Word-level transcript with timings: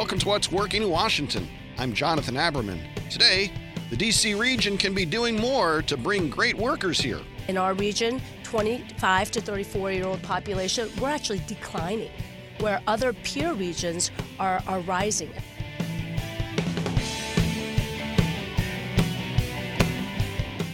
Welcome 0.00 0.18
to 0.20 0.28
What's 0.28 0.50
Working 0.50 0.82
in 0.82 0.88
Washington. 0.88 1.46
I'm 1.76 1.92
Jonathan 1.92 2.36
Aberman. 2.36 2.80
Today, 3.10 3.52
the 3.90 3.96
DC 3.96 4.40
region 4.40 4.78
can 4.78 4.94
be 4.94 5.04
doing 5.04 5.38
more 5.38 5.82
to 5.82 5.94
bring 5.98 6.30
great 6.30 6.56
workers 6.56 6.98
here. 6.98 7.20
In 7.48 7.58
our 7.58 7.74
region, 7.74 8.18
25 8.42 9.30
to 9.32 9.42
34 9.42 9.92
year 9.92 10.06
old 10.06 10.22
population, 10.22 10.88
we're 11.02 11.10
actually 11.10 11.42
declining, 11.46 12.10
where 12.60 12.80
other 12.86 13.12
peer 13.12 13.52
regions 13.52 14.10
are, 14.38 14.62
are 14.66 14.80
rising. 14.80 15.30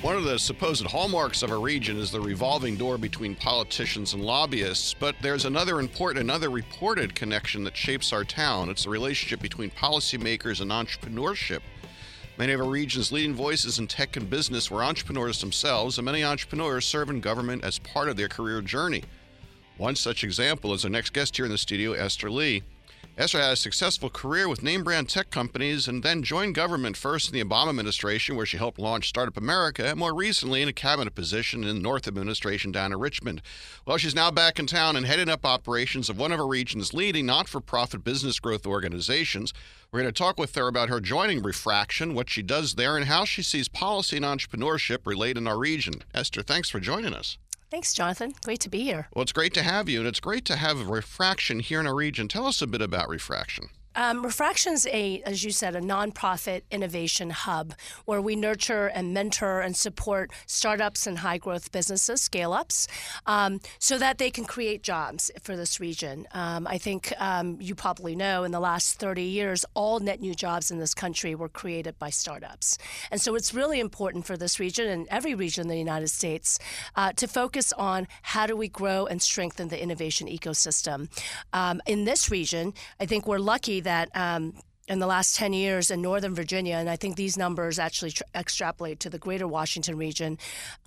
One 0.07 0.15
of 0.17 0.23
the 0.23 0.39
supposed 0.39 0.87
hallmarks 0.87 1.43
of 1.43 1.51
a 1.51 1.59
region 1.59 1.97
is 1.97 2.13
the 2.13 2.21
revolving 2.21 2.77
door 2.77 2.97
between 2.97 3.35
politicians 3.35 4.15
and 4.15 4.25
lobbyists, 4.25 4.95
but 4.95 5.17
there's 5.21 5.47
another 5.47 5.81
important, 5.81 6.21
another 6.21 6.49
reported 6.49 7.13
connection 7.13 7.65
that 7.65 7.77
shapes 7.77 8.13
our 8.13 8.23
town. 8.23 8.71
It's 8.71 8.85
the 8.85 8.91
relationship 8.91 9.43
between 9.43 9.73
policymakers 9.73 10.61
and 10.61 10.71
entrepreneurship. 10.71 11.59
Many 12.39 12.53
of 12.53 12.61
our 12.61 12.69
region's 12.69 13.11
leading 13.11 13.35
voices 13.35 13.81
in 13.81 13.89
tech 13.89 14.17
and 14.17 14.31
business 14.31 14.71
were 14.71 14.85
entrepreneurs 14.85 15.41
themselves, 15.41 15.99
and 15.99 16.05
many 16.05 16.23
entrepreneurs 16.23 16.85
serve 16.85 17.11
in 17.11 17.19
government 17.19 17.65
as 17.65 17.81
part 17.81 18.09
of 18.09 18.17
their 18.17 18.29
career 18.29 18.63
journey. 18.63 19.03
One 19.77 19.97
such 19.97 20.23
example 20.23 20.73
is 20.73 20.85
our 20.85 20.91
next 20.91 21.15
guest 21.15 21.37
here 21.37 21.47
in 21.47 21.51
the 21.51 21.59
studio, 21.59 21.95
Esther 21.95 22.31
Lee. 22.31 22.63
Esther 23.19 23.41
had 23.41 23.53
a 23.55 23.57
successful 23.57 24.11
career 24.11 24.47
with 24.47 24.63
name 24.63 24.85
brand 24.85 25.09
tech 25.09 25.31
companies 25.31 25.89
and 25.89 26.03
then 26.03 26.23
joined 26.23 26.55
government 26.55 26.99
first 26.99 27.29
in 27.29 27.33
the 27.33 27.43
Obama 27.43 27.71
administration, 27.71 28.37
where 28.37 28.45
she 28.45 28.59
helped 28.59 28.79
launch 28.79 29.09
Startup 29.09 29.39
America, 29.39 29.87
and 29.87 29.99
more 29.99 30.15
recently 30.15 30.61
in 30.61 30.69
a 30.69 30.73
cabinet 30.75 31.15
position 31.15 31.65
in 31.65 31.77
the 31.77 31.83
Northam 31.83 32.19
administration 32.19 32.73
down 32.73 32.93
in 32.93 33.01
Richmond. 33.01 33.41
Well, 33.87 33.97
she's 33.97 34.15
now 34.15 34.31
back 34.31 34.59
in 34.59 34.67
town 34.67 34.97
and 34.97 35.07
heading 35.07 35.31
up 35.31 35.47
operations 35.47 36.11
of 36.11 36.19
one 36.19 36.31
of 36.31 36.39
our 36.39 36.47
region's 36.47 36.93
leading 36.93 37.25
not 37.25 37.49
for 37.49 37.63
profit 37.63 38.05
business 38.05 38.39
growth 38.39 38.67
organizations. 38.67 39.55
We're 39.91 40.03
going 40.03 40.13
to 40.13 40.19
talk 40.19 40.39
with 40.39 40.55
her 40.55 40.69
about 40.69 40.91
her 40.91 41.01
joining 41.01 41.43
Refraction, 41.43 42.13
what 42.13 42.29
she 42.29 42.43
does 42.43 42.75
there, 42.75 42.99
and 42.99 43.07
how 43.07 43.25
she 43.25 43.43
sees 43.43 43.67
policy 43.67 44.17
and 44.19 44.27
entrepreneurship 44.27 45.07
relate 45.07 45.39
in 45.39 45.47
our 45.47 45.57
region. 45.57 46.03
Esther, 46.13 46.43
thanks 46.43 46.69
for 46.69 46.81
joining 46.81 47.15
us. 47.15 47.39
Thanks, 47.77 47.93
Jonathan. 47.93 48.33
Great 48.43 48.61
to 48.61 48.71
be 48.71 48.85
here. 48.85 49.09
Well, 49.15 49.23
it's 49.23 49.33
great 49.33 49.53
to 49.53 49.63
have 49.63 49.87
you, 49.87 49.99
and 49.99 50.09
it's 50.09 50.19
great 50.19 50.47
to 50.47 50.57
have 50.57 50.89
Refraction 50.89 51.61
here 51.61 51.79
in 51.79 51.87
our 51.87 51.95
region. 51.95 52.27
Tell 52.27 52.47
us 52.47 52.63
a 52.63 52.67
bit 52.67 52.81
about 52.81 53.07
Refraction. 53.07 53.69
Um, 53.97 54.23
Refraction's 54.23 54.87
a, 54.89 55.23
as 55.23 55.43
you 55.43 55.51
said, 55.51 55.75
a 55.75 55.81
nonprofit 55.81 56.63
innovation 56.71 57.31
hub 57.31 57.73
where 58.05 58.21
we 58.21 58.37
nurture 58.37 58.89
and 58.89 59.15
mentor 59.15 59.63
and 59.63 59.75
support 59.75 60.31
startups 60.45 61.07
and 61.07 61.19
high 61.19 61.39
growth 61.39 61.73
businesses, 61.73 62.21
scale 62.21 62.53
ups, 62.53 62.87
um, 63.25 63.59
so 63.79 63.97
that 63.97 64.19
they 64.19 64.31
can 64.31 64.45
create 64.45 64.83
jobs 64.83 65.31
for 65.43 65.57
this 65.57 65.81
region. 65.81 66.27
Um, 66.33 66.67
I 66.67 66.77
think 66.77 67.15
um, 67.19 67.57
you 67.59 67.75
probably 67.75 68.15
know 68.15 68.45
in 68.45 68.53
the 68.53 68.61
last 68.61 69.01
30 69.01 69.23
years, 69.23 69.65
all 69.73 69.99
net 69.99 70.21
new 70.21 70.35
jobs 70.35 70.71
in 70.71 70.79
this 70.79 70.93
country 70.93 71.35
were 71.35 71.49
created 71.49 71.99
by 71.99 72.11
startups. 72.11 72.77
And 73.11 73.19
so 73.19 73.35
it's 73.35 73.55
really 73.55 73.81
important 73.81 74.27
for 74.27 74.37
this 74.37 74.61
region 74.61 74.89
and 74.89 75.07
every 75.11 75.35
region 75.35 75.63
in 75.63 75.69
the 75.69 75.79
United 75.79 76.09
States 76.09 76.59
uh, 76.97 77.13
to 77.15 77.27
focus 77.27 77.73
on 77.73 78.09
how 78.21 78.47
do 78.47 78.55
we 78.55 78.69
grow 78.69 79.07
and 79.07 79.23
strengthen 79.23 79.69
the 79.69 79.83
innovation 79.83 80.29
ecosystem. 80.29 81.09
Um, 81.55 81.81
in 81.87 82.05
this 82.05 82.31
region, 82.31 82.75
I 83.01 83.07
think 83.07 83.27
we're 83.27 83.39
lucky 83.39 83.81
that 83.87 84.11
um, 84.15 84.55
in 84.89 85.01
the 85.01 85.07
last 85.07 85.35
10 85.35 85.53
years 85.53 85.91
in 85.91 86.01
Northern 86.01 86.35
Virginia, 86.35 86.77
and 86.77 86.89
I 86.89 86.95
think 86.95 87.17
these 87.17 87.37
numbers 87.37 87.79
actually 87.79 88.13
tr- 88.13 88.23
extrapolate 88.35 89.01
to 89.01 89.11
the 89.11 89.19
greater 89.19 89.49
Washington 89.49 89.97
region, 89.97 90.39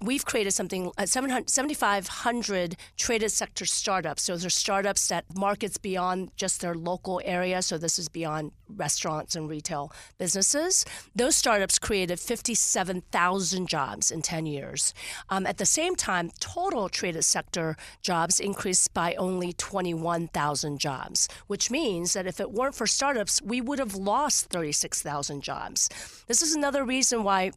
we've 0.01 0.25
created 0.25 0.51
something, 0.51 0.91
uh, 0.97 1.05
7,500 1.05 2.77
traded 2.97 3.31
sector 3.31 3.65
startups. 3.65 4.23
So 4.23 4.33
those 4.33 4.45
are 4.45 4.49
startups 4.49 5.07
that 5.09 5.25
markets 5.35 5.77
beyond 5.77 6.31
just 6.37 6.61
their 6.61 6.75
local 6.75 7.21
area. 7.25 7.61
So 7.61 7.77
this 7.77 7.99
is 7.99 8.07
beyond 8.07 8.53
restaurants 8.69 9.35
and 9.35 9.49
retail 9.49 9.91
businesses. 10.17 10.85
Those 11.13 11.35
startups 11.35 11.77
created 11.77 12.19
57,000 12.19 13.67
jobs 13.67 14.11
in 14.11 14.21
10 14.21 14.45
years. 14.45 14.93
Um, 15.29 15.45
at 15.45 15.57
the 15.57 15.65
same 15.65 15.95
time, 15.95 16.31
total 16.39 16.87
traded 16.87 17.25
sector 17.25 17.75
jobs 18.01 18.39
increased 18.39 18.93
by 18.93 19.15
only 19.15 19.53
21,000 19.53 20.79
jobs, 20.79 21.27
which 21.47 21.69
means 21.69 22.13
that 22.13 22.27
if 22.27 22.39
it 22.39 22.51
weren't 22.51 22.75
for 22.75 22.87
startups, 22.87 23.41
we 23.41 23.59
would 23.59 23.79
have 23.79 23.88
have 23.89 23.99
lost 23.99 24.45
36,000 24.47 25.41
jobs. 25.41 25.89
This 26.27 26.41
is 26.41 26.55
another 26.55 26.83
reason 26.83 27.23
why 27.23 27.51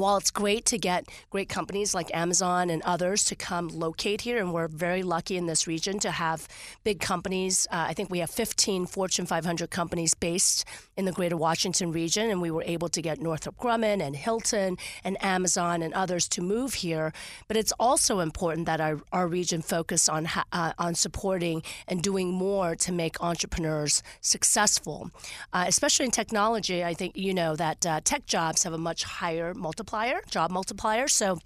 while 0.00 0.16
it's 0.16 0.30
great 0.30 0.64
to 0.66 0.78
get 0.78 1.06
great 1.28 1.48
companies 1.48 1.94
like 1.94 2.10
Amazon 2.14 2.70
and 2.70 2.82
others 2.82 3.22
to 3.24 3.36
come 3.36 3.68
locate 3.68 4.22
here, 4.22 4.38
and 4.38 4.52
we're 4.52 4.68
very 4.68 5.02
lucky 5.02 5.36
in 5.36 5.46
this 5.46 5.66
region 5.66 5.98
to 5.98 6.10
have 6.10 6.48
big 6.84 7.00
companies. 7.00 7.66
Uh, 7.70 7.86
I 7.88 7.92
think 7.92 8.10
we 8.10 8.20
have 8.20 8.30
15 8.30 8.86
Fortune 8.86 9.26
500 9.26 9.70
companies 9.70 10.14
based 10.14 10.64
in 10.96 11.04
the 11.04 11.12
greater 11.12 11.36
Washington 11.36 11.92
region, 11.92 12.30
and 12.30 12.40
we 12.40 12.50
were 12.50 12.64
able 12.64 12.88
to 12.88 13.02
get 13.02 13.20
Northrop 13.20 13.56
Grumman 13.58 14.00
and 14.02 14.16
Hilton 14.16 14.78
and 15.04 15.22
Amazon 15.22 15.82
and 15.82 15.92
others 15.92 16.28
to 16.28 16.40
move 16.40 16.74
here. 16.74 17.12
But 17.46 17.56
it's 17.56 17.72
also 17.78 18.20
important 18.20 18.66
that 18.66 18.80
our, 18.80 19.00
our 19.12 19.28
region 19.28 19.60
focus 19.60 20.08
on, 20.08 20.28
uh, 20.52 20.72
on 20.78 20.94
supporting 20.94 21.62
and 21.86 22.02
doing 22.02 22.32
more 22.32 22.74
to 22.76 22.92
make 22.92 23.22
entrepreneurs 23.22 24.02
successful, 24.20 25.10
uh, 25.52 25.64
especially 25.68 26.06
in 26.06 26.10
technology. 26.10 26.82
I 26.82 26.94
think 26.94 27.16
you 27.16 27.34
know 27.34 27.54
that 27.56 27.84
uh, 27.84 28.00
tech 28.02 28.24
jobs 28.26 28.62
have 28.62 28.72
a 28.72 28.78
much 28.78 29.04
higher 29.04 29.52
multiplier 29.52 29.89
multiplier, 29.90 30.20
job 30.30 30.50
multiplier. 30.50 31.08
So 31.08 31.38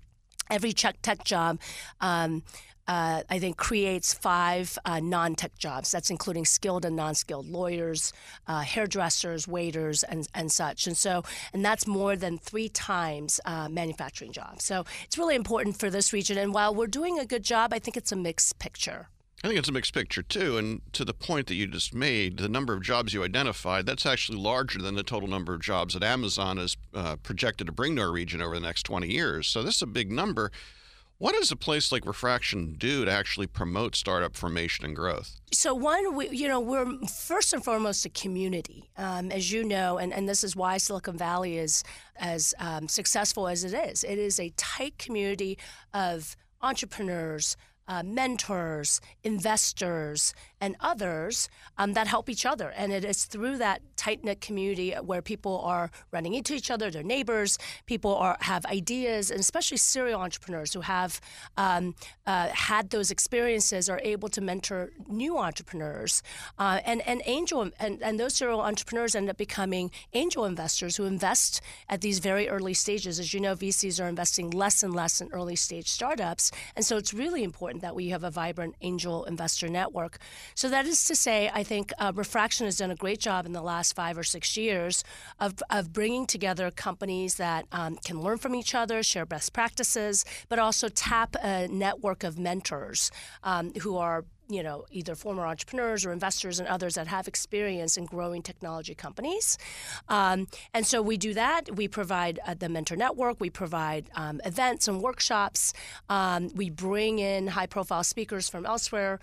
every 0.51 0.73
tech 0.73 1.01
tech 1.03 1.25
job. 1.25 1.59
Um, 2.01 2.43
uh, 2.87 3.23
I 3.31 3.39
think 3.39 3.57
creates 3.57 4.13
five 4.13 4.79
uh, 4.85 5.01
non-tech 5.01 5.57
jobs. 5.57 5.91
That's 5.91 6.11
including 6.11 6.45
skilled 6.45 6.85
and 6.85 6.95
non-skilled 6.95 7.47
lawyers, 7.47 8.13
uh, 8.47 8.61
hairdressers, 8.61 9.49
waiters, 9.49 10.03
and 10.03 10.29
and 10.35 10.53
such. 10.53 10.87
And 10.87 10.95
so, 10.95 11.23
and 11.55 11.65
that's 11.65 11.87
more 11.87 12.15
than 12.15 12.37
three 12.37 12.69
times 12.69 13.41
uh, 13.47 13.71
manufacturing 13.71 14.33
jobs. 14.33 14.67
So 14.67 14.85
it's 15.05 15.17
really 15.17 15.35
important 15.35 15.79
for 15.79 15.89
this 15.89 16.13
region. 16.13 16.37
And 16.37 16.53
while 16.53 16.75
we're 16.75 16.87
doing 16.87 17.19
a 17.19 17.25
good 17.25 17.43
job, 17.43 17.73
I 17.73 17.79
think 17.79 17.97
it's 17.97 18.13
a 18.13 18.17
mixed 18.17 18.59
picture. 18.59 19.09
I 19.45 19.47
think 19.47 19.59
it's 19.59 19.69
a 19.69 19.73
mixed 19.73 19.93
picture 19.93 20.23
too. 20.23 20.57
And 20.57 20.81
to 20.95 21.05
the 21.05 21.13
point 21.13 21.49
that 21.49 21.55
you 21.55 21.67
just 21.67 21.93
made, 21.93 22.39
the 22.39 22.49
number 22.49 22.73
of 22.73 22.81
jobs 22.81 23.13
you 23.13 23.23
identified, 23.23 23.85
that's 23.85 24.07
actually 24.07 24.39
larger 24.39 24.81
than 24.81 24.95
the 24.95 25.03
total 25.03 25.29
number 25.29 25.53
of 25.53 25.61
jobs 25.61 25.93
that 25.93 26.03
Amazon 26.03 26.57
is 26.57 26.79
uh, 26.95 27.17
projected 27.17 27.67
to 27.67 27.73
bring 27.73 27.95
to 27.97 28.03
our 28.03 28.11
region 28.11 28.41
over 28.41 28.55
the 28.55 28.63
next 28.63 28.85
20 28.85 29.07
years. 29.07 29.47
So 29.47 29.63
this 29.63 29.77
is 29.77 29.83
a 29.83 29.87
big 29.87 30.11
number. 30.11 30.51
What 31.19 31.35
does 31.35 31.53
a 31.53 31.57
place 31.57 31.93
like 31.93 32.07
Refraction 32.07 32.77
do 32.79 33.05
to 33.05 33.11
actually 33.11 33.47
promote 33.47 33.97
startup 33.97 34.35
formation 34.35 34.87
and 34.87 34.97
growth? 34.97 35.39
So 35.53 35.75
one, 35.75 36.15
we, 36.15 36.31
you 36.31 36.49
know, 36.49 36.59
we're 36.59 36.97
first 37.07 37.53
and 37.53 37.63
foremost 37.63 38.07
a 38.07 38.09
community, 38.09 38.89
um, 38.97 39.31
as 39.31 39.53
you 39.53 39.63
know, 39.63 39.99
and, 39.99 40.11
and 40.11 40.27
this 40.27 40.43
is 40.43 40.57
why 40.57 40.79
Silicon 40.79 41.19
Valley 41.19 41.59
is 41.59 41.85
as 42.17 42.55
um, 42.59 42.89
successful 42.89 43.47
as 43.47 43.63
it 43.63 43.75
is. 43.75 44.05
It 44.05 44.19
is 44.19 44.41
a 44.41 44.55
tight 44.57 44.97
community 44.97 45.59
of 45.93 46.35
entrepreneurs, 46.63 47.59
uh, 47.87 48.03
mentors, 48.03 49.01
investors, 49.23 50.35
and 50.61 50.77
others 50.81 51.49
um, 51.77 51.93
that 51.93 52.07
help 52.07 52.31
each 52.31 52.47
other. 52.47 52.71
And 52.71 52.93
it 52.93 53.05
is 53.05 53.27
through 53.27 53.59
that 53.59 53.83
tight 53.97 54.25
knit 54.25 54.41
community 54.41 54.93
where 54.93 55.21
people 55.21 55.61
are 55.61 55.91
running 56.11 56.35
into 56.35 56.55
each 56.55 56.71
other, 56.71 56.91
their 56.91 57.03
neighbors, 57.03 57.59
people 57.87 58.15
are 58.15 58.37
have 58.41 58.65
ideas, 58.67 59.31
and 59.31 59.41
especially 59.41 59.77
serial 59.77 60.21
entrepreneurs 60.21 60.73
who 60.73 60.81
have 60.81 61.21
um, 61.57 61.95
uh, 62.27 62.49
had 62.49 62.91
those 62.91 63.11
experiences 63.11 63.89
are 63.89 64.01
able 64.03 64.29
to 64.29 64.41
mentor 64.41 64.91
new 65.07 65.37
entrepreneurs. 65.39 66.23
Uh, 66.59 66.81
and 66.87 67.03
and 67.07 67.21
angel 67.27 67.71
and, 67.79 68.03
and 68.03 68.19
those 68.19 68.35
serial 68.35 68.61
entrepreneurs 68.61 69.15
end 69.15 69.29
up 69.29 69.37
becoming 69.37 69.91
angel 70.15 70.47
investors 70.47 70.97
who 70.97 71.05
invest 71.05 71.61
at 71.89 72.01
these 72.01 72.21
very 72.21 72.49
early 72.49 72.75
stages. 72.75 73.19
As 73.21 73.35
you 73.35 73.41
know, 73.41 73.55
VCs 73.55 74.03
are 74.03 74.09
investing 74.09 74.51
less 74.51 74.83
and 74.83 74.95
less 74.95 75.21
in 75.21 75.29
early 75.33 75.57
stage 75.57 75.89
startups, 75.89 76.51
and 76.75 76.85
so 76.87 76.97
it's 76.97 77.13
really 77.13 77.45
important 77.45 77.74
that 77.81 77.95
we 77.95 78.09
have 78.09 78.25
a 78.25 78.31
vibrant 78.31 78.75
angel 78.81 79.25
investor 79.25 79.69
network. 79.69 80.19
So 80.55 80.69
that 80.69 80.87
is 80.87 81.05
to 81.07 81.17
say, 81.17 81.51
I 81.53 81.63
think 81.63 81.93
uh, 81.99 82.13
Refraction 82.15 82.67
has 82.67 82.77
done 82.79 82.91
a 82.91 82.97
great 82.97 83.21
job 83.21 83.47
in 83.47 83.53
the 83.53 83.63
last 83.63 83.95
five 83.95 84.19
or 84.19 84.25
six 84.25 84.57
years 84.57 85.05
of, 85.39 85.55
of 85.71 85.93
bringing 85.93 86.27
together 86.27 86.71
companies 86.71 87.35
that 87.37 87.67
um, 87.73 87.97
can 87.97 88.21
learn 88.21 88.39
from 88.39 88.55
each 88.55 88.75
other, 88.75 89.03
share 89.03 89.27
best 89.27 89.53
practices, 89.53 90.25
but 90.49 90.59
also 90.59 90.89
tap 90.89 91.37
a 91.43 91.69
network 91.69 92.25
of 92.25 92.39
mentors 92.39 93.11
um, 93.43 93.73
who 93.83 93.97
are 93.97 94.25
you 94.49 94.63
know, 94.63 94.85
either 94.91 95.15
former 95.15 95.47
entrepreneurs 95.47 96.05
or 96.05 96.13
investors 96.13 96.59
and 96.61 96.69
others 96.69 96.95
that 96.95 97.07
have 97.07 97.29
experience 97.29 97.97
in 97.97 98.05
growing 98.05 98.43
technology 98.43 98.95
companies. 98.95 99.59
Um, 100.09 100.49
and 100.73 100.87
so 100.87 101.01
we 101.03 101.17
do 101.17 101.35
that. 101.35 101.75
We 101.75 101.89
provide 101.89 102.41
uh, 102.47 102.55
the 102.55 102.69
mentor 102.69 102.97
network. 102.97 103.41
We 103.41 103.51
provide 103.51 104.11
um, 104.15 104.41
events 104.45 104.89
and 104.89 105.01
workshops. 105.01 105.73
Um, 106.09 106.51
we 106.55 106.71
bring 106.71 107.19
in 107.19 107.49
high 107.49 107.67
profile 107.67 108.05
speakers 108.05 108.49
from 108.49 108.67
elsewhere. 108.67 109.19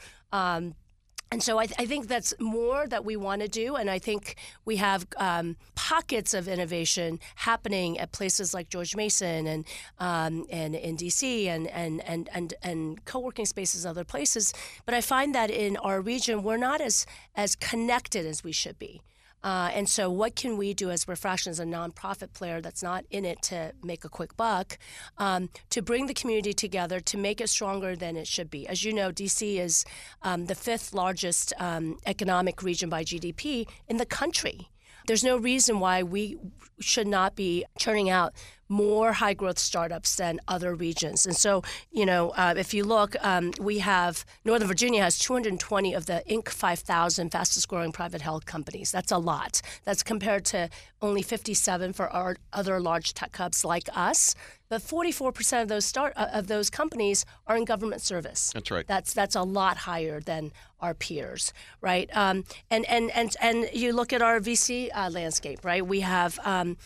And 1.32 1.42
so 1.42 1.58
I, 1.58 1.66
th- 1.66 1.80
I, 1.80 1.86
think 1.86 2.10
that's 2.10 2.34
more 2.42 2.86
that 2.88 3.06
we 3.06 3.16
want 3.16 3.42
to 3.42 3.48
do. 3.48 3.78
And 3.78 3.90
I 3.90 4.00
think 4.00 4.36
we 4.66 4.76
have 4.76 5.08
um, 5.16 5.56
pockets 5.76 6.34
of 6.34 6.50
innovation 6.50 7.22
happening 7.36 7.98
at 8.00 8.12
places 8.12 8.54
like 8.54 8.68
George 8.68 8.98
Mason 8.98 9.48
and 9.48 9.66
um, 9.98 10.46
and 10.50 10.76
in 10.76 10.98
DC 10.98 11.48
and 11.48 11.68
and 11.68 12.04
and 12.06 12.30
and 12.34 12.54
and 12.62 13.06
co-working 13.06 13.46
spaces 13.46 13.86
other 13.86 14.04
places. 14.04 14.54
But 14.86 14.94
I 14.94 15.00
find 15.00 15.34
that 15.34 15.50
in 15.50 15.78
our 15.78 16.02
region 16.02 16.44
we're 16.44 16.58
not 16.58 16.82
as 16.82 17.06
as 17.34 17.56
connected 17.56 18.26
as 18.26 18.44
we 18.44 18.52
should 18.52 18.78
be. 18.78 19.02
Uh, 19.44 19.72
and 19.74 19.90
so, 19.90 20.10
what 20.10 20.36
can 20.36 20.58
we 20.58 20.74
do 20.74 20.90
as 20.92 21.08
Refraction, 21.08 21.50
as 21.50 21.60
a 21.60 21.66
nonprofit 21.66 22.34
player 22.34 22.62
that's 22.62 22.84
not 22.84 23.06
in 23.10 23.26
it 23.26 23.42
to 23.44 23.74
make 23.84 24.06
a 24.06 24.10
quick 24.10 24.38
buck, 24.38 24.78
um, 25.18 25.50
to 25.70 25.82
bring 25.82 26.06
the 26.06 26.14
community 26.14 26.54
together 26.54 27.00
to 27.00 27.18
make 27.18 27.42
it 27.42 27.50
stronger 27.50 27.96
than 27.96 28.16
it 28.16 28.28
should 28.28 28.50
be? 28.50 28.68
As 28.68 28.84
you 28.84 28.94
know, 28.94 29.12
DC 29.12 29.58
is 29.60 29.84
um, 30.22 30.46
the 30.46 30.56
fifth 30.56 30.94
largest 30.94 31.54
um, 31.60 31.98
economic 32.06 32.62
region 32.62 32.90
by 32.90 33.04
GDP 33.04 33.68
in 33.88 33.98
the 33.98 34.06
country. 34.06 34.70
There's 35.08 35.24
no 35.24 35.38
reason 35.38 35.80
why 35.80 36.04
we 36.04 36.38
should 36.80 37.08
not 37.08 37.36
be 37.36 37.66
churning 37.78 38.10
out 38.10 38.34
more 38.72 39.12
high 39.12 39.34
growth 39.34 39.60
startups 39.60 40.16
than 40.16 40.40
other 40.48 40.74
regions. 40.74 41.26
And 41.26 41.36
so, 41.36 41.62
you 41.92 42.06
know, 42.06 42.30
uh, 42.30 42.54
if 42.56 42.74
you 42.74 42.86
look, 42.86 43.16
um, 43.22 43.52
we 43.60 43.80
have 43.80 44.26
Northern 44.46 44.68
Virginia 44.68 45.04
has 45.04 45.20
220 45.20 45.94
of 45.94 46.06
the 46.06 46.24
Inc. 46.30 46.48
5000 46.50 47.32
fastest 47.32 47.68
growing 47.68 47.92
private 47.92 48.22
health 48.22 48.46
companies. 48.46 48.90
That's 48.92 49.12
a 49.12 49.18
lot. 49.18 49.62
That's 49.84 50.04
compared 50.04 50.46
to 50.46 50.70
only 51.02 51.22
57 51.22 51.92
for 51.94 52.08
our 52.10 52.38
other 52.54 52.80
large 52.80 53.14
tech 53.14 53.36
hubs 53.36 53.66
like 53.66 53.90
us. 53.94 54.36
But 54.70 54.82
44% 54.82 55.64
of 55.64 55.68
those 55.68 55.84
start 55.84 56.14
uh, 56.16 56.30
of 56.32 56.48
those 56.48 56.70
companies 56.70 57.26
are 57.46 57.58
in 57.58 57.66
government 57.66 58.02
service. 58.02 58.52
That's 58.54 58.72
right. 58.72 58.88
That's 58.88 59.14
that's 59.14 59.36
a 59.36 59.42
lot 59.42 59.76
higher 59.76 60.22
than 60.22 60.54
our 60.80 60.94
peers, 60.94 61.52
right? 61.82 62.10
Um, 62.16 62.46
and 62.70 62.86
and 62.86 63.12
and 63.12 63.36
and 63.42 63.70
you 63.74 63.92
look 63.92 64.14
at 64.14 64.22
our 64.22 64.40
VC 64.40 64.90
uh, 64.94 65.10
landscape, 65.10 65.66
right? 65.66 65.86
We 65.86 66.00
have 66.00 66.40
um, 66.46 66.78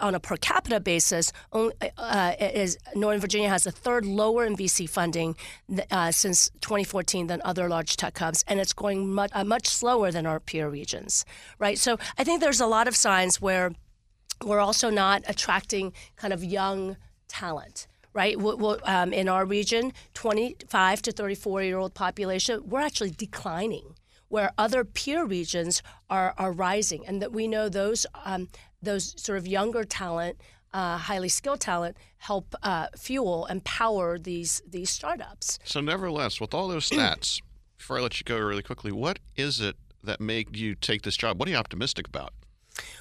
on 0.00 0.14
a 0.14 0.20
per 0.20 0.36
capita 0.36 0.80
basis, 0.80 1.32
only, 1.52 1.74
uh, 1.98 2.34
is 2.38 2.78
Northern 2.94 3.20
Virginia 3.20 3.48
has 3.48 3.64
the 3.64 3.72
third 3.72 4.04
lower 4.04 4.44
in 4.44 4.56
VC 4.56 4.88
funding 4.88 5.36
uh, 5.90 6.10
since 6.10 6.50
2014 6.60 7.26
than 7.26 7.40
other 7.44 7.68
large 7.68 7.96
tech 7.96 8.16
hubs, 8.18 8.44
and 8.48 8.60
it's 8.60 8.72
going 8.72 9.12
much 9.12 9.30
uh, 9.34 9.44
much 9.44 9.66
slower 9.66 10.10
than 10.10 10.26
our 10.26 10.40
peer 10.40 10.68
regions, 10.68 11.24
right? 11.58 11.78
So 11.78 11.98
I 12.18 12.24
think 12.24 12.40
there's 12.40 12.60
a 12.60 12.66
lot 12.66 12.88
of 12.88 12.96
signs 12.96 13.40
where 13.40 13.72
we're 14.44 14.60
also 14.60 14.90
not 14.90 15.22
attracting 15.26 15.92
kind 16.16 16.32
of 16.32 16.42
young 16.44 16.96
talent 17.28 17.86
right? 18.14 18.38
We'll, 18.38 18.78
um, 18.84 19.12
in 19.12 19.28
our 19.28 19.44
region, 19.44 19.92
25 20.14 21.02
to 21.02 21.12
34 21.12 21.62
year 21.62 21.78
old 21.78 21.94
population, 21.94 22.62
we're 22.68 22.80
actually 22.80 23.10
declining, 23.10 23.94
where 24.32 24.50
other 24.56 24.82
peer 24.82 25.26
regions 25.26 25.82
are, 26.08 26.32
are 26.38 26.52
rising. 26.52 27.06
And 27.06 27.20
that 27.20 27.32
we 27.32 27.46
know 27.46 27.68
those, 27.68 28.06
um, 28.24 28.48
those 28.80 29.14
sort 29.22 29.36
of 29.36 29.46
younger 29.46 29.84
talent, 29.84 30.38
uh, 30.72 30.96
highly 30.96 31.28
skilled 31.28 31.60
talent, 31.60 31.98
help 32.16 32.54
uh, 32.62 32.86
fuel 32.96 33.44
and 33.44 33.62
power 33.62 34.18
these, 34.18 34.62
these 34.66 34.88
startups. 34.88 35.58
So, 35.64 35.82
nevertheless, 35.82 36.40
with 36.40 36.54
all 36.54 36.66
those 36.66 36.88
stats, 36.90 37.42
before 37.76 37.98
I 37.98 38.00
let 38.00 38.18
you 38.20 38.24
go 38.24 38.38
really 38.38 38.62
quickly, 38.62 38.90
what 38.90 39.18
is 39.36 39.60
it 39.60 39.76
that 40.02 40.18
made 40.18 40.56
you 40.56 40.76
take 40.76 41.02
this 41.02 41.18
job? 41.18 41.38
What 41.38 41.46
are 41.46 41.52
you 41.52 41.58
optimistic 41.58 42.08
about? 42.08 42.32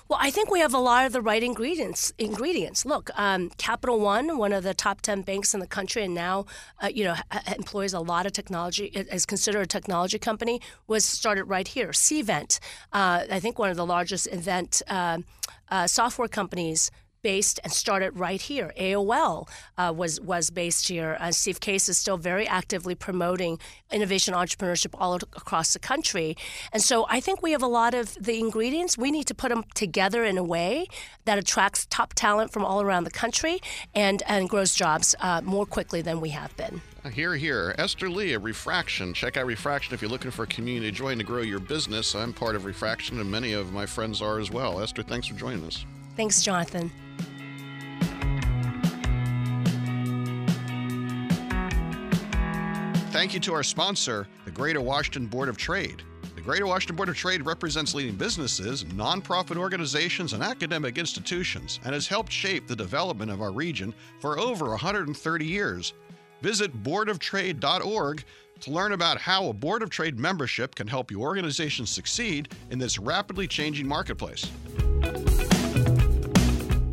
Well, 0.07 0.19
I 0.21 0.29
think 0.29 0.51
we 0.51 0.59
have 0.59 0.73
a 0.73 0.79
lot 0.79 1.05
of 1.05 1.13
the 1.13 1.21
right 1.21 1.41
ingredients. 1.41 2.11
Ingredients. 2.17 2.85
Look, 2.85 3.09
um, 3.15 3.49
Capital 3.57 3.99
One, 3.99 4.37
one 4.37 4.51
of 4.51 4.63
the 4.63 4.73
top 4.73 5.01
ten 5.01 5.21
banks 5.21 5.53
in 5.53 5.59
the 5.59 5.67
country, 5.67 6.03
and 6.03 6.13
now 6.13 6.45
uh, 6.81 6.89
you 6.93 7.03
know 7.03 7.15
employs 7.55 7.93
a 7.93 7.99
lot 7.99 8.25
of 8.25 8.33
technology. 8.33 8.85
Is 8.87 9.25
considered 9.25 9.61
a 9.61 9.65
technology 9.65 10.19
company. 10.19 10.59
Was 10.87 11.05
started 11.05 11.45
right 11.45 11.67
here. 11.67 11.89
Cvent, 11.89 12.59
uh, 12.91 13.23
I 13.31 13.39
think 13.39 13.57
one 13.57 13.69
of 13.69 13.77
the 13.77 13.85
largest 13.85 14.27
event 14.31 14.81
uh, 14.87 15.19
uh 15.69 15.87
software 15.87 16.27
companies 16.27 16.91
based 17.21 17.59
and 17.63 17.71
started 17.71 18.17
right 18.17 18.41
here. 18.41 18.73
AOL 18.79 19.47
uh, 19.77 19.93
was 19.95 20.19
was 20.21 20.49
based 20.49 20.87
here. 20.87 21.17
Uh, 21.19 21.31
Steve 21.31 21.59
Case 21.59 21.89
is 21.89 21.97
still 21.97 22.17
very 22.17 22.47
actively 22.47 22.95
promoting 22.95 23.59
innovation 23.91 24.33
entrepreneurship 24.33 24.93
all 24.97 25.15
across 25.15 25.73
the 25.73 25.79
country. 25.79 26.35
And 26.71 26.81
so 26.81 27.05
I 27.09 27.19
think 27.19 27.41
we 27.41 27.51
have 27.51 27.63
a 27.63 27.67
lot 27.67 27.93
of 27.93 28.15
the 28.15 28.39
ingredients. 28.39 28.97
We 28.97 29.11
need 29.11 29.27
to 29.27 29.35
put 29.35 29.49
them 29.49 29.63
together 29.75 30.23
in 30.23 30.37
a 30.37 30.43
way 30.43 30.87
that 31.25 31.37
attracts 31.37 31.85
top 31.89 32.13
talent 32.13 32.51
from 32.51 32.65
all 32.65 32.81
around 32.81 33.03
the 33.03 33.11
country 33.11 33.59
and 33.93 34.23
and 34.27 34.49
grows 34.49 34.73
jobs 34.73 35.15
uh, 35.19 35.41
more 35.43 35.65
quickly 35.65 36.01
than 36.01 36.21
we 36.21 36.29
have 36.29 36.55
been. 36.57 36.81
Here, 37.13 37.35
here. 37.35 37.73
Esther 37.79 38.11
Lee 38.11 38.33
of 38.33 38.43
Refraction. 38.43 39.13
Check 39.13 39.35
out 39.35 39.47
Refraction 39.47 39.95
if 39.95 40.03
you're 40.03 40.11
looking 40.11 40.29
for 40.29 40.43
a 40.43 40.47
community 40.47 40.91
to 40.91 40.95
join 40.95 41.17
to 41.17 41.23
grow 41.23 41.41
your 41.41 41.59
business. 41.59 42.13
I'm 42.13 42.31
part 42.31 42.55
of 42.55 42.65
Refraction, 42.65 43.19
and 43.19 43.29
many 43.29 43.53
of 43.53 43.73
my 43.73 43.87
friends 43.87 44.21
are 44.21 44.39
as 44.39 44.51
well. 44.51 44.79
Esther, 44.79 45.01
thanks 45.01 45.25
for 45.25 45.33
joining 45.33 45.65
us. 45.65 45.83
Thanks, 46.15 46.43
Jonathan. 46.43 46.91
Thank 53.11 53.33
you 53.33 53.41
to 53.41 53.53
our 53.53 53.61
sponsor, 53.61 54.25
the 54.45 54.51
Greater 54.51 54.79
Washington 54.79 55.27
Board 55.27 55.49
of 55.49 55.57
Trade. 55.57 56.01
The 56.33 56.39
Greater 56.39 56.65
Washington 56.65 56.95
Board 56.95 57.09
of 57.09 57.17
Trade 57.17 57.45
represents 57.45 57.93
leading 57.93 58.15
businesses, 58.15 58.85
nonprofit 58.85 59.57
organizations, 59.57 60.31
and 60.31 60.41
academic 60.41 60.97
institutions 60.97 61.81
and 61.83 61.93
has 61.93 62.07
helped 62.07 62.31
shape 62.31 62.67
the 62.67 62.75
development 62.75 63.29
of 63.29 63.41
our 63.41 63.51
region 63.51 63.93
for 64.21 64.39
over 64.39 64.69
130 64.69 65.45
years. 65.45 65.91
Visit 66.41 66.83
boardoftrade.org 66.83 68.23
to 68.61 68.71
learn 68.71 68.93
about 68.93 69.17
how 69.17 69.47
a 69.47 69.53
Board 69.53 69.83
of 69.83 69.89
Trade 69.89 70.17
membership 70.17 70.73
can 70.73 70.87
help 70.87 71.11
your 71.11 71.27
organization 71.27 71.85
succeed 71.85 72.47
in 72.69 72.79
this 72.79 72.97
rapidly 72.97 73.45
changing 73.45 73.89
marketplace. 73.89 74.49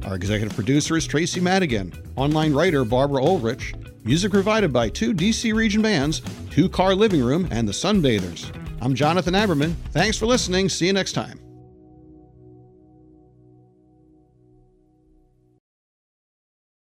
Our 0.05 0.17
executive 0.17 0.57
producer 0.57 0.97
is 0.97 1.07
Tracy 1.07 1.39
Madigan, 1.39 1.93
online 2.17 2.53
writer 2.55 2.85
Barbara 2.85 3.23
Ulrich, 3.23 3.75
Music 4.09 4.33
provided 4.33 4.73
by 4.73 4.89
two 4.89 5.13
DC 5.13 5.55
region 5.55 5.83
bands, 5.83 6.23
Two 6.49 6.67
Car 6.67 6.95
Living 6.95 7.23
Room, 7.23 7.47
and 7.51 7.69
the 7.69 7.73
Sunbathers. 7.73 8.51
I'm 8.81 8.95
Jonathan 8.95 9.35
Aberman. 9.35 9.75
Thanks 9.91 10.17
for 10.17 10.25
listening. 10.25 10.71
See 10.71 10.87
you 10.87 10.95
next 10.95 11.13
time. 11.13 11.48